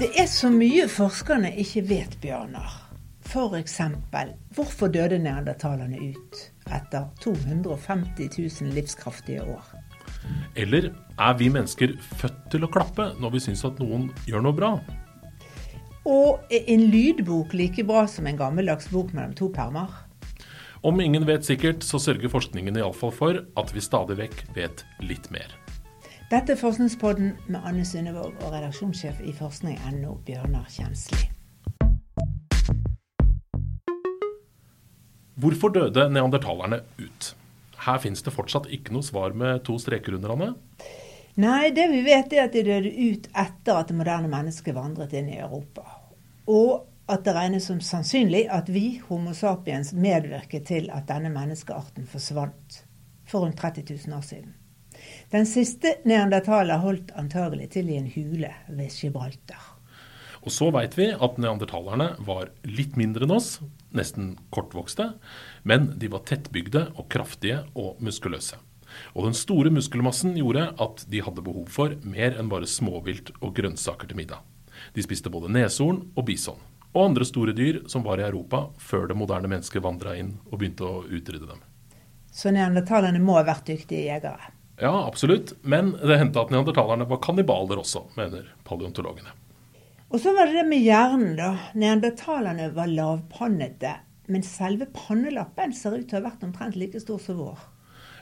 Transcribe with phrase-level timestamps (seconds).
[0.00, 2.70] Det er så mye forskerne ikke vet, Bjørnar.
[3.28, 3.74] F.eks.
[4.56, 6.38] hvorfor døde neandertalerne ut
[6.72, 8.30] etter 250
[8.62, 9.66] 000 livskraftige år?
[10.56, 10.88] Eller
[11.20, 14.70] er vi mennesker født til å klappe når vi syns at noen gjør noe bra?
[16.08, 19.92] Og er en lydbok like bra som en gammeldags bok mellom to permer?
[20.80, 25.28] Om ingen vet sikkert, så sørger forskningen iallfall for at vi stadig vekk vet litt
[25.28, 25.52] mer.
[26.30, 31.24] Dette er Forskningspodden med Anne Sundevåg og redaksjonssjef i forskning.no, Bjørnar Kjensli.
[35.42, 37.30] Hvorfor døde neandertalerne ut?
[37.82, 40.48] Her fins det fortsatt ikke noe svar med to streker under, Anne.
[41.42, 45.18] Nei, det vi vet er at de døde ut etter at det moderne mennesket vandret
[45.18, 45.82] inn i Europa.
[46.46, 52.06] Og at det regnes som sannsynlig at vi, Homo sapiens, medvirket til at denne menneskearten
[52.06, 52.84] forsvant
[53.26, 54.54] for rundt 30 000 år siden.
[55.32, 59.76] Den siste neandertaler holdt antagelig til i en hule ved Gibraltar.
[60.40, 63.58] Og så veit vi at neandertalerne var litt mindre enn oss,
[63.92, 65.12] nesten kortvokste,
[65.68, 68.56] men de var tettbygde og kraftige og muskuløse.
[69.14, 73.54] Og den store muskelmassen gjorde at de hadde behov for mer enn bare småvilt og
[73.58, 74.40] grønnsaker til middag.
[74.96, 76.58] De spiste både neshorn og bison,
[76.94, 80.56] og andre store dyr som var i Europa før det moderne mennesket vandra inn og
[80.58, 81.60] begynte å utrydde dem.
[82.32, 84.54] Så neandertalerne må ha vært dyktige jegere?
[84.80, 85.52] Ja, absolutt.
[85.62, 89.34] Men det hendte at neandertalerne var kannibaler også, mener paleontologene.
[90.10, 91.50] Og så var det det med hjernen, da.
[91.78, 93.98] Neandertalerne var lavpannete.
[94.30, 97.60] Men selve pannelappen ser ut til å ha vært omtrent like stor som vår.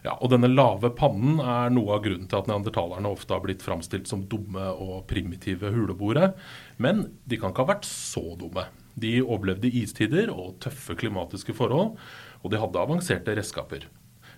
[0.05, 3.65] Ja, og denne lave pannen er noe av grunnen til at neandertalerne ofte har blitt
[3.65, 6.33] framstilt som dumme og primitive huleboere.
[6.79, 8.69] Men de kan ikke ha vært så dumme.
[8.99, 11.97] De overlevde istider og tøffe klimatiske forhold,
[12.43, 13.89] og de hadde avanserte redskaper.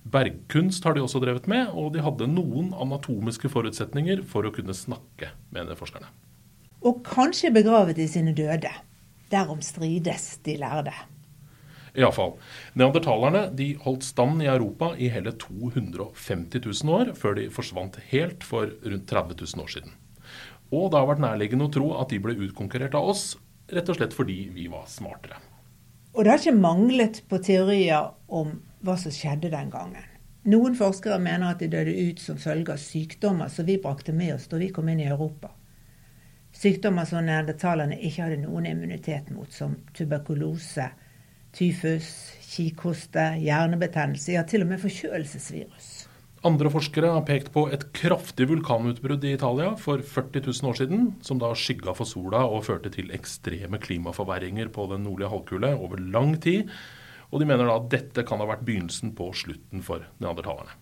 [0.09, 4.75] Bergkunst har de også drevet med, og de hadde noen anatomiske forutsetninger for å kunne
[4.77, 6.09] snakke, mener forskerne.
[6.81, 8.73] Og kanskje begravet i sine døde.
[9.31, 10.95] Derom strides de lærde.
[11.99, 12.37] Iallfall.
[12.79, 18.47] Neandertalerne de holdt stand i Europa i hele 250 000 år, før de forsvant helt
[18.47, 19.95] for rundt 30 000 år siden.
[20.71, 23.33] Og det har vært nærliggende å tro at de ble utkonkurrert av oss,
[23.71, 25.43] rett og slett fordi vi var smartere.
[26.13, 30.07] Og det har ikke manglet på teorier om hva som skjedde den gangen.
[30.51, 34.35] Noen forskere mener at de døde ut som følge av sykdommer som vi brakte med
[34.39, 35.53] oss da vi kom inn i Europa.
[36.57, 40.89] Sykdommer som neandertalerne ikke hadde noen immunitet mot, som tuberkulose,
[41.55, 42.09] tyfus,
[42.43, 46.00] kikhoste, hjernebetennelse, ja til og med forkjølelsesvirus.
[46.41, 51.03] Andre forskere har pekt på et kraftig vulkanutbrudd i Italia for 40 000 år siden,
[51.21, 56.01] som da skygga for sola og førte til ekstreme klimaforverringer på den nordlige halvkule over
[56.01, 56.71] lang tid.
[57.29, 60.73] Og de mener da at dette kan ha vært begynnelsen på slutten for neandertalerne.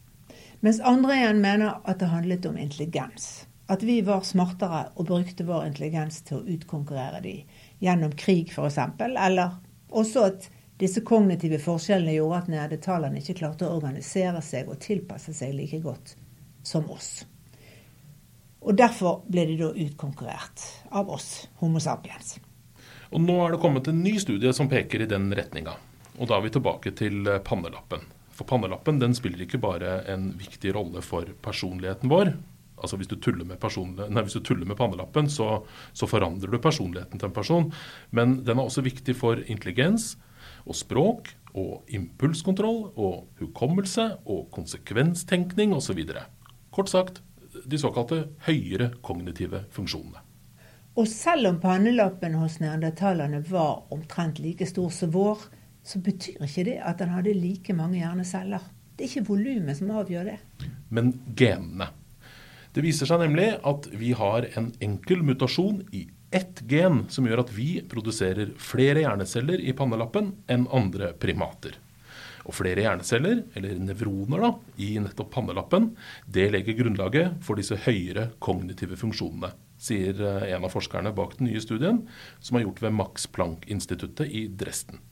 [0.63, 3.27] Mens andre igjen mener at det handlet om intelligens.
[3.67, 7.35] At vi var smartere og brukte vår intelligens til å utkonkurrere de
[7.83, 8.79] gjennom krig f.eks.
[9.03, 9.59] Eller
[9.91, 10.49] også at
[10.79, 15.81] disse kognitive forskjellene gjorde at neandertalerne ikke klarte å organisere seg og tilpasse seg like
[15.83, 16.15] godt
[16.63, 17.25] som oss.
[18.63, 20.63] Og Derfor ble de da utkonkurrert
[20.95, 22.37] av oss, Homo sapiens.
[23.11, 25.75] Og Nå er det kommet en ny studie som peker i den retninga.
[26.19, 28.05] Og da er vi tilbake til eh, pannelappen.
[28.35, 32.35] For pannelappen den spiller ikke bare en viktig rolle for personligheten vår.
[32.79, 33.59] Altså Hvis du tuller med,
[34.15, 37.73] nei, du tuller med pannelappen, så, så, forandrer du personligheten til en person.
[38.15, 40.13] Men den er også viktig for intelligens
[40.69, 46.05] og språk og impulskontroll og hukommelse og konsekvenstenkning osv.
[46.75, 47.23] Kort sagt
[47.69, 50.23] de såkalte høyere kognitive funksjonene.
[50.99, 55.45] Og selv om pannelappen hos neandertalerne var omtrent like stor som vår,
[55.87, 58.65] så betyr ikke det at den hadde like mange hjerneceller.
[58.99, 60.39] Det er ikke volumet som avgjør det.
[60.91, 61.87] Men genene.
[62.75, 67.45] Det viser seg nemlig at vi har en enkel mutasjon i ett gen som gjør
[67.45, 71.79] at vi produserer flere hjerneceller i pannelappen enn andre primater.
[72.49, 74.51] Og flere hjerneceller, eller nevroner, da,
[74.81, 75.91] i nettopp pannelappen,
[76.25, 81.51] det legger grunnlaget for disse høyere kognitive funksjonene, sier eh, en av forskerne bak den
[81.51, 82.03] nye studien,
[82.41, 85.03] som er gjort ved Max Planck-instituttet i Dresden.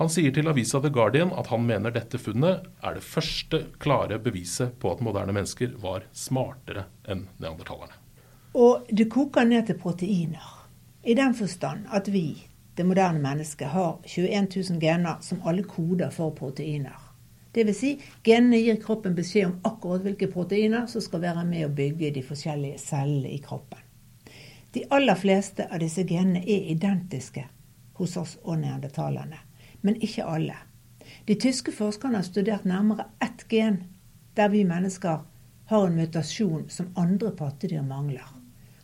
[0.00, 4.16] Han sier til avisa The Guardian at han mener dette funnet er det første klare
[4.22, 7.99] beviset på at moderne mennesker var smartere enn neandertalerne.
[8.54, 10.46] Og det koker ned til proteiner.
[11.04, 12.42] I den forstand at vi,
[12.76, 16.98] det moderne mennesket, har 21 000 gener som alle koder for proteiner.
[17.54, 17.78] Dvs.
[17.78, 17.92] Si,
[18.22, 22.22] genene gir kroppen beskjed om akkurat hvilke proteiner som skal være med å bygge de
[22.22, 23.78] forskjellige cellene i kroppen.
[24.70, 27.48] De aller fleste av disse genene er identiske
[27.98, 29.46] hos oss og neandertalerne
[29.80, 30.56] men ikke alle.
[31.24, 33.82] De tyske forskerne har studert nærmere ett gen
[34.36, 35.24] der vi mennesker
[35.70, 38.39] har en mutasjon som andre pattedyr mangler.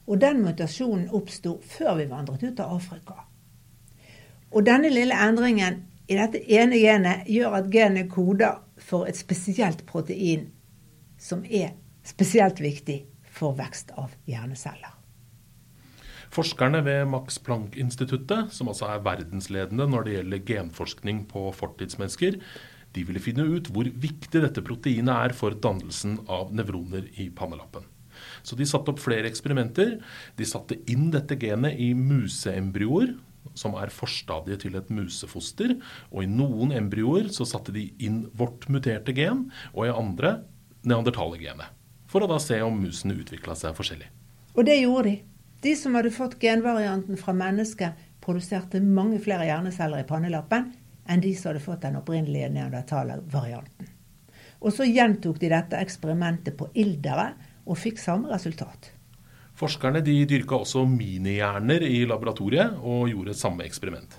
[0.06, 3.24] Og den mutasjonen oppsto før vi vandret ut av Afrika.
[4.54, 9.82] Og denne lille endringen i dette ene genet gjør at genet koder for et spesielt
[9.88, 10.52] protein
[11.18, 11.74] som er
[12.06, 13.00] spesielt viktig
[13.36, 14.92] for vekst av hjerneceller.
[16.36, 22.38] Forskerne ved Max Planck-instituttet, som altså er verdensledende når det gjelder genforskning på fortidsmennesker,
[22.96, 27.86] de ville finne ut hvor viktig dette proteinet er for dannelsen av nevroner i pannelappen.
[28.46, 29.96] Så de satte opp flere eksperimenter.
[30.38, 33.14] De satte inn dette genet i museembryoer,
[33.56, 35.76] som er forstadiet til et musefoster.
[36.12, 40.40] Og i noen embryoer så satte de inn vårt muterte gen, og i andre
[40.86, 41.72] neandertalergenet.
[42.06, 44.08] For å da se om musene utvikla seg forskjellig.
[44.56, 45.16] Og det gjorde de.
[45.64, 50.72] De som hadde fått genvarianten fra mennesket, produserte mange flere hjerneceller i pannelappen
[51.06, 53.92] enn de som hadde fått den opprinnelige neandertalervarianten.
[54.64, 57.32] Og så gjentok de dette eksperimentet på ildere
[57.66, 58.92] og fikk samme resultat.
[59.56, 64.18] Forskerne de dyrka også minihjerner i laboratoriet og gjorde samme eksperiment.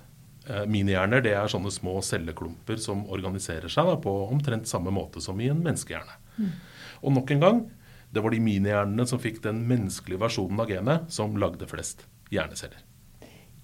[0.49, 5.21] Eh, minihjerner det er sånne små celleklumper som organiserer seg da, på omtrent samme måte
[5.23, 6.17] som i en menneskehjerne.
[6.38, 6.51] Mm.
[7.03, 7.63] Og nok en gang,
[8.09, 12.81] det var de minihjernene som fikk den menneskelige versjonen av genet, som lagde flest hjerneceller.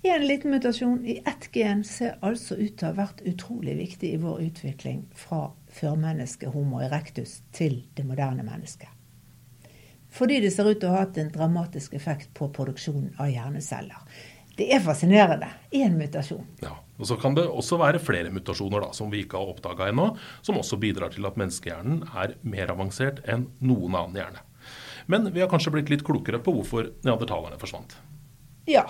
[0.04, 4.10] En liten mutasjon i ett gen ser altså ut til å ha vært utrolig viktig
[4.12, 8.92] i vår utvikling fra førmennesket Homo erectus til det moderne mennesket.
[10.14, 14.02] Fordi det ser ut til å ha hatt en dramatisk effekt på produksjonen av hjerneceller.
[14.54, 15.48] Det er fascinerende.
[15.74, 16.46] Én mutasjon.
[16.62, 19.90] Ja, og Så kan det også være flere mutasjoner da, som vi ikke har oppdaga
[19.90, 20.12] ennå,
[20.46, 24.46] som også bidrar til at menneskehjernen er mer avansert enn noen annen hjerne.
[25.10, 27.98] Men vi har kanskje blitt litt klokere på hvorfor neandertalerne forsvant.
[28.70, 28.86] Ja,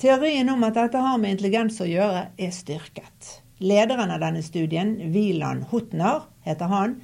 [0.00, 3.34] Teorien om at dette har med intelligens å gjøre, er styrket.
[3.60, 6.94] Lederen av denne studien, Wieland Hutner, heter han.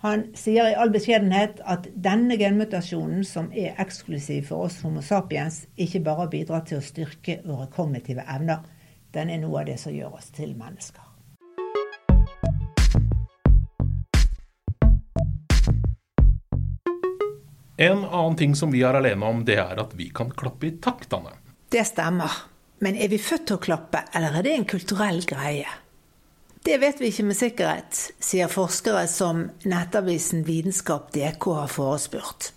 [0.00, 5.66] Han sier i all beskjedenhet at denne genmutasjonen, som er eksklusiv for oss Homo sapiens,
[5.76, 8.62] ikke bare bidrar til å styrke våre kognitive evner,
[9.12, 11.04] den er noe av det som gjør oss til mennesker.
[17.76, 20.74] En annen ting som vi er alene om, det er at vi kan klappe i
[20.80, 21.36] takt, Anne.
[21.68, 22.40] Det stemmer.
[22.80, 25.68] Men er vi født til å klappe, eller er det en kulturell greie?
[26.62, 32.50] Det vet vi ikke med sikkerhet, sier forskere som nettavisen Vitenskap DK har forespurt.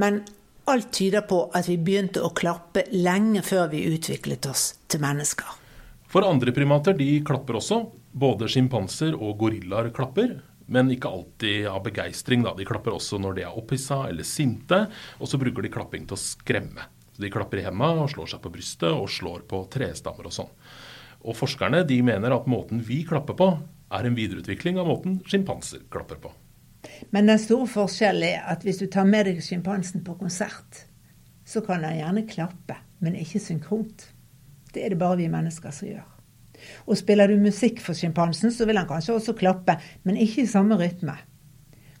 [0.00, 0.22] Men
[0.64, 5.60] alt tyder på at vi begynte å klappe lenge før vi utviklet oss til mennesker.
[6.08, 7.82] For andre primater de klapper også.
[8.14, 10.38] Både sjimpanser og gorillaer klapper.
[10.70, 12.46] Men ikke alltid av begeistring.
[12.46, 14.86] De klapper også når de er opphissa eller sinte.
[15.20, 16.88] Og så bruker de klapping til å skremme.
[17.12, 20.38] Så De klapper i hendene og slår seg på brystet og slår på trestammer og
[20.38, 20.52] sånn.
[21.24, 23.50] Og Forskerne de mener at måten vi klapper på,
[23.94, 26.32] er en videreutvikling av måten sjimpanser klapper på.
[27.14, 30.84] Men den store forskjellen er at hvis du tar med deg sjimpansen på konsert,
[31.44, 34.08] så kan den gjerne klappe, men ikke synkront.
[34.74, 36.10] Det er det bare vi mennesker som gjør.
[36.88, 40.50] Og spiller du musikk for sjimpansen, så vil han kanskje også klappe, men ikke i
[40.50, 41.16] samme rytme.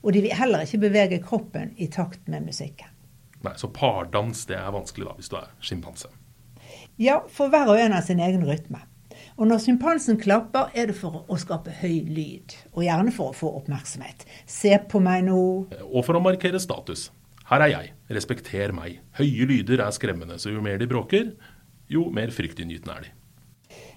[0.04, 2.88] Og de vil heller ikke bevege kroppen i takt med musikken.
[3.44, 6.08] Nei, Så pardans det er vanskelig da, hvis du er sjimpanse?
[7.00, 8.80] Ja, for hver og en har sin egen rytme.
[9.34, 12.54] Og når sjimpansen klapper, er det for å skape høy lyd.
[12.76, 14.22] Og gjerne for å få oppmerksomhet.
[14.46, 15.40] Se på meg nå.
[15.90, 17.08] Og for å markere status.
[17.48, 17.90] Her er jeg.
[18.14, 19.00] Respekter meg.
[19.18, 21.34] Høye lyder er skremmende, så jo mer de bråker,
[21.90, 23.12] jo mer fryktinngytende er de.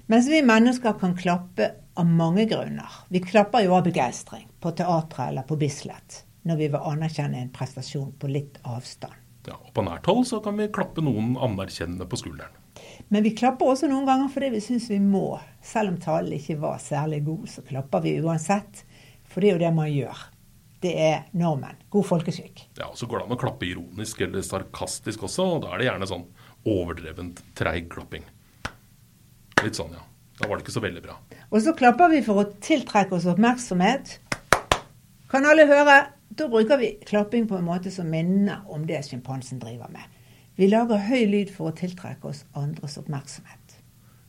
[0.10, 3.03] Mens vi mennesker kan klappe av mange grunner.
[3.13, 7.53] Vi klapper jo av begeistring, på teatret eller på Bislett, når vi vil anerkjenne en
[7.53, 9.13] prestasjon på litt avstand.
[9.48, 12.56] Ja, og på nært hold så kan vi klappe noen anerkjennende på skulderen.
[13.08, 15.38] Men vi klapper også noen ganger fordi vi syns vi må.
[15.63, 18.84] Selv om talen ikke var særlig god, så klapper vi uansett.
[19.27, 20.25] For det er jo det man gjør.
[20.84, 21.77] Det er normen.
[21.89, 22.68] God folkeskikk.
[22.77, 25.82] Ja, og Så går det an å klappe ironisk eller sarkastisk også, og da er
[25.82, 26.27] det gjerne sånn
[26.68, 28.27] overdrevent treig klapping.
[29.63, 30.04] Litt sånn, ja.
[30.38, 31.16] Da var det ikke så veldig bra.
[31.50, 34.20] Og så klapper vi for å tiltrekke oss oppmerksomhet.
[35.32, 35.98] Kan alle høre?
[36.38, 40.06] Da bruker vi klapping på en måte som minner om det sjimpansen driver med.
[40.58, 43.78] Vi lager høy lyd for å tiltrekke oss andres oppmerksomhet.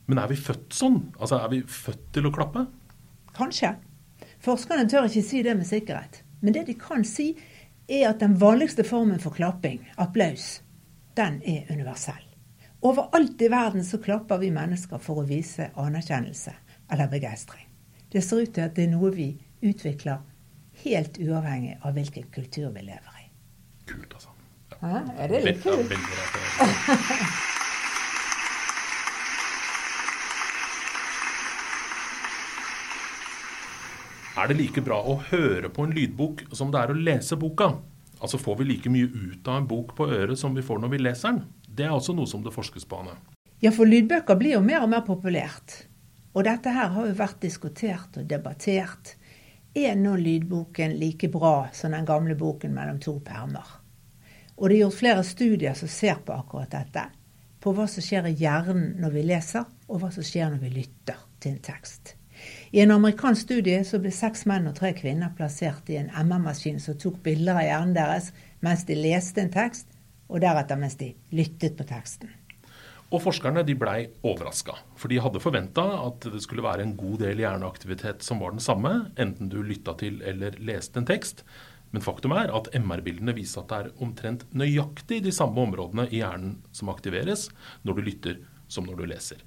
[0.09, 0.99] Men er vi født sånn?
[1.19, 2.65] Altså, Er vi født til å klappe?
[3.37, 3.75] Kanskje.
[4.41, 6.23] Forskerne tør ikke si det med sikkerhet.
[6.41, 7.33] Men det de kan si,
[7.89, 10.61] er at den vanligste formen for klapping, applaus,
[11.17, 12.25] den er universell.
[12.81, 16.53] Overalt i verden så klapper vi mennesker for å vise anerkjennelse
[16.91, 17.65] eller begeistring.
[18.09, 20.21] Det ser ut til at det er noe vi utvikler
[20.79, 23.25] Helt uavhengig av hvilken kultur vi lever i.
[23.89, 24.31] Kult, altså.
[24.79, 25.03] Ja.
[25.19, 25.91] er det litt kult?
[34.39, 37.73] Er det like bra å høre på en lydbok som det er å lese boka?
[38.23, 40.93] Altså Får vi like mye ut av en bok på øret som vi får når
[40.93, 41.41] vi leser den?
[41.67, 43.17] Det er også noe som det forskes på, Anne.
[43.59, 45.81] Ja, for lydbøker blir jo mer og mer populært.
[46.31, 49.17] Og dette her har jo vært diskutert og debattert.
[49.75, 53.78] Er nå lydboken like bra som den gamle boken mellom to permer?
[54.59, 57.05] Og det er gjort flere studier som ser på akkurat dette.
[57.63, 60.71] På hva som skjer i hjernen når vi leser, og hva som skjer når vi
[60.81, 62.15] lytter til en tekst.
[62.71, 66.79] I en amerikansk studie så ble seks menn og tre kvinner plassert i en MR-maskin
[66.83, 68.29] som tok bilder av hjernen deres
[68.63, 69.87] mens de leste en tekst,
[70.29, 72.29] og deretter mens de lyttet på teksten.
[73.09, 77.23] Og forskerne de blei overraska, for de hadde forventa at det skulle være en god
[77.23, 81.41] del hjerneaktivitet som var den samme, enten du lytta til eller leste en tekst.
[81.91, 86.21] Men faktum er at MR-bildene viser at det er omtrent nøyaktig de samme områdene i
[86.21, 87.47] hjernen som aktiveres
[87.87, 89.41] når du lytter som når du leser.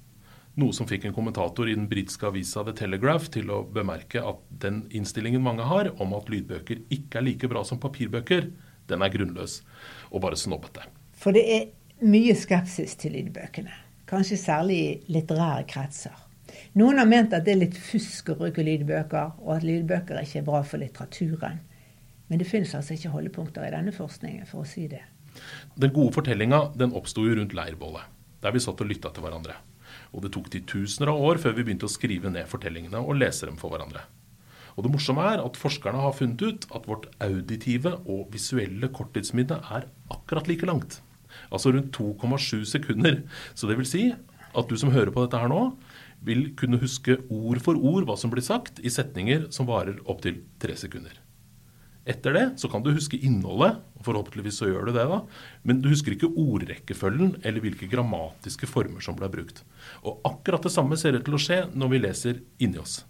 [0.59, 4.43] Noe som fikk en kommentator i den britiske avisa The Telegraph til å bemerke at
[4.61, 8.51] den innstillingen mange har om at lydbøker ikke er like bra som papirbøker,
[8.91, 9.61] den er grunnløs
[10.11, 10.85] og bare snobbete.
[11.17, 11.65] For det er
[12.05, 13.73] mye skepsis til lydbøkene,
[14.09, 16.13] kanskje særlig i litterære kretser.
[16.77, 20.43] Noen har ment at det er litt fusk å bruke lydbøker, og at lydbøker ikke
[20.43, 21.63] er bra for litteraturen.
[22.33, 25.03] Men det finnes altså ikke holdepunkter i denne forskningen for å si det.
[25.77, 26.63] Den gode fortellinga
[26.97, 28.07] oppsto jo rundt leirbålet,
[28.41, 29.59] der vi satt og lytta til hverandre.
[30.17, 33.45] Og det tok titusener av år før vi begynte å skrive ned fortellingene og lese
[33.45, 34.01] dem for hverandre.
[34.73, 39.59] Og det morsomme er at forskerne har funnet ut at vårt auditive og visuelle korttidsminne
[39.77, 39.85] er
[40.15, 41.03] akkurat like langt.
[41.53, 43.21] Altså rundt 2,7 sekunder.
[43.53, 45.67] Så det vil si at du som hører på dette her nå,
[46.25, 50.41] vil kunne huske ord for ord hva som blir sagt i setninger som varer opptil
[50.57, 51.21] tre sekunder.
[52.03, 55.21] Etter det så kan du huske innholdet, og forhåpentligvis så gjør du det, da,
[55.63, 59.61] men du husker ikke ordrekkefølgen eller hvilke grammatiske former som ble brukt.
[60.03, 63.05] Og akkurat det samme ser ut til å skje når vi leser inni oss.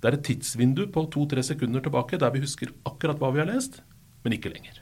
[0.00, 3.50] Det er et tidsvindu på to-tre sekunder tilbake der vi husker akkurat hva vi har
[3.50, 3.82] lest,
[4.22, 4.78] men ikke lenger.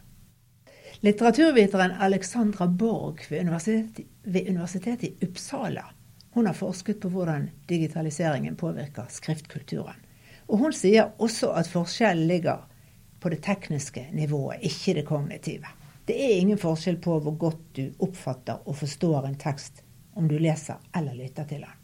[1.00, 5.86] Litteraturviteren Alexandra Borg ved universitetet, ved universitetet i Uppsala
[6.36, 9.96] hun har forsket på hvordan digitaliseringen påvirker skriftkulturen.
[10.48, 12.67] Og hun sier også at forskjellen ligger
[13.20, 15.74] på det tekniske nivået, ikke det kognitive.
[16.08, 19.82] Det er ingen forskjell på hvor godt du oppfatter og forstår en tekst
[20.16, 21.74] om du leser eller lytter til den.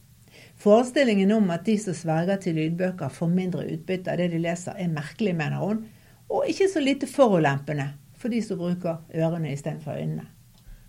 [0.57, 4.79] Forestillingen om at de som sverger til lydbøker får mindre utbytte av det de leser,
[4.79, 5.83] er merkelig, mener hun,
[6.31, 10.25] og ikke så lite forulempende for de som bruker ørene istedenfor øynene.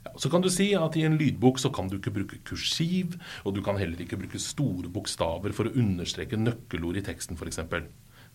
[0.06, 3.18] Ja, så kan du si at I en lydbok så kan du ikke bruke kursiv,
[3.44, 7.60] og du kan heller ikke bruke store bokstaver for å understreke nøkkelord i teksten f.eks.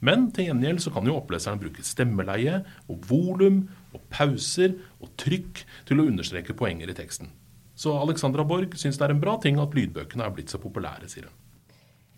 [0.01, 5.63] Men til gjengjeld så kan jo oppleseren bruke stemmeleie og volum og pauser og trykk
[5.89, 7.29] til å understreke poenger i teksten.
[7.77, 11.09] Så Alexandra Borg syns det er en bra ting at lydbøkene er blitt så populære,
[11.09, 11.37] sier hun.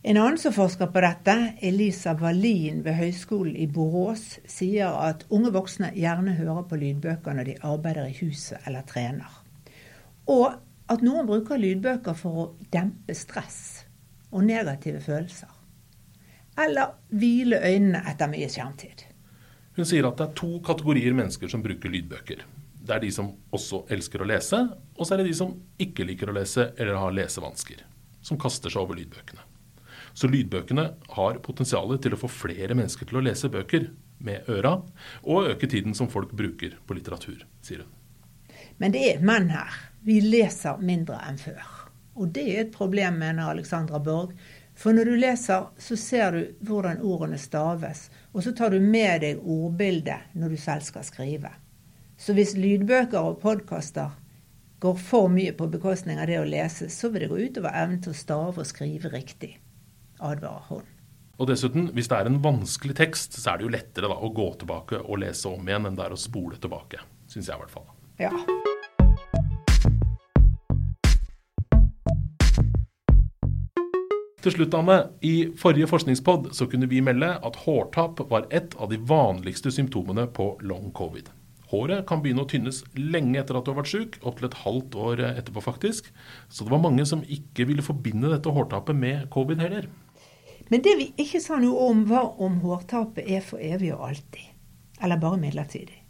[0.03, 5.53] En annen som forsker på dette, Elisa Wallin ved Høgskolen i Borås, sier at unge
[5.55, 9.31] voksne gjerne hører på lydbøker når de arbeider i huset eller trener.
[10.27, 10.59] Og
[10.91, 13.85] at noen bruker lydbøker for å dempe stress
[14.33, 15.62] og negative følelser.
[16.61, 19.07] Eller hvile øynene etter mye skjermtid.
[19.77, 22.43] Hun sier at det er to kategorier mennesker som bruker lydbøker.
[22.83, 24.59] Det er de som også elsker å lese,
[24.99, 27.81] og så er det de som ikke liker å lese eller har lesevansker.
[28.23, 29.47] Som kaster seg over lydbøkene.
[30.13, 30.85] Så lydbøkene
[31.17, 33.89] har potensial til å få flere mennesker til å lese bøker
[34.23, 34.77] med øra,
[35.25, 37.95] og øke tiden som folk bruker på litteratur, sier hun.
[38.79, 39.73] Men det er menn her.
[40.05, 41.63] Vi leser mindre enn før.
[42.19, 44.35] Og det er et problem, mener Alexandra Borg.
[44.83, 49.23] For når du leser, så ser du hvordan ordene staves, og så tar du med
[49.23, 51.53] deg ordbildet når du selv skal skrive.
[52.19, 54.17] Så hvis lydbøker og podkaster
[54.83, 58.03] går for mye på bekostning av det å lese, så vil det gå utover evnen
[58.03, 59.53] til å stave og skrive riktig
[60.19, 60.91] advarer hun.
[61.39, 64.35] Og dessuten, hvis det er en vanskelig tekst, så er det jo lettere da, å
[64.35, 67.03] gå tilbake og lese om igjen enn det er å spole tilbake.
[67.31, 67.89] Syns jeg i hvert fall.
[68.19, 68.35] Ja.
[74.43, 74.97] Til slutt, Anne.
[75.23, 80.25] I forrige forskningspod så kunne vi melde at hårtap var et av de vanligste symptomene
[80.35, 81.29] på long covid.
[81.71, 84.97] Håret kan begynne å tynnes lenge etter at du har vært syk, opptil et halvt
[84.99, 86.11] år etterpå faktisk.
[86.51, 89.87] Så det var mange som ikke ville forbinde dette hårtapet med covid heller.
[90.73, 94.49] Men det vi ikke sa noe om, var om hårtapet er for evig og alltid.
[95.03, 96.01] Eller bare midlertidig.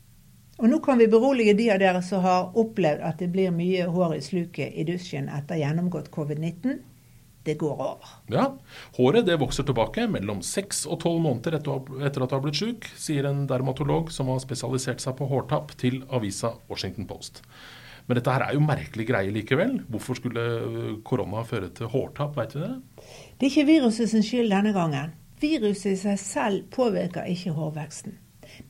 [0.63, 3.85] Og nå kan vi berolige de av dere som har opplevd at det blir mye
[3.93, 6.81] hår i sluket i dusjen etter gjennomgått covid-19.
[7.43, 8.11] Det går over.
[8.31, 8.47] Ja,
[8.97, 12.87] Håret det vokser tilbake mellom 6 og tolv måneder etter, at du har blitt syk,
[12.95, 17.43] sier en dermatolog som har spesialisert seg på hårtapp til avisa Washington Post.
[18.07, 19.77] Men dette her er jo merkelig greie likevel.
[19.91, 20.45] Hvorfor skulle
[21.07, 22.73] korona føre til hårtap, veit vi det?
[23.39, 25.15] Det er ikke viruset sin skyld denne gangen.
[25.43, 28.19] Viruset i seg selv påvirker ikke hårveksten.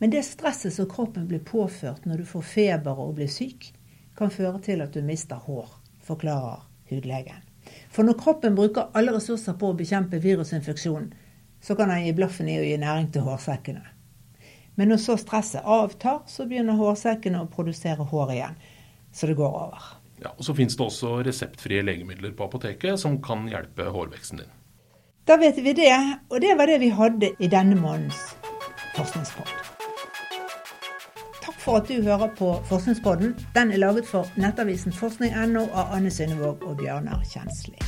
[0.00, 3.73] Men det stresset som kroppen blir påført når du får feber og blir syk,
[4.17, 5.69] kan føre til at du mister hår,
[6.05, 7.51] forklarer hudlegen.
[7.92, 11.11] For når kroppen bruker alle ressurser på å bekjempe virusinfeksjonen,
[11.62, 13.83] så kan han gi blaffen i å gi næring til hårsekkene.
[14.75, 18.57] Men når så stresset avtar, så begynner hårsekkene å produsere hår igjen.
[19.12, 19.90] Så det går over.
[20.23, 24.52] Ja, og Så finnes det også reseptfrie legemidler på apoteket som kan hjelpe hårveksten din.
[25.26, 25.92] Da vet vi det,
[26.31, 28.35] og det var det vi hadde i denne månedens
[28.97, 29.72] forskningspodd.
[31.62, 33.37] For at du hører på Forskningspodden.
[33.54, 37.78] Den er laget for nettavisen forskning.no av Anne Synnevåg og Bjørnar Kjensli.